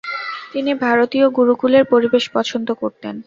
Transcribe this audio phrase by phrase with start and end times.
[0.53, 3.15] তিনি ভারতীয় গুরুকূলের পরিবেশ পছন্দ করতেন।